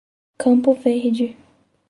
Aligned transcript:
Campo 0.35 0.73
Verde 0.73 1.37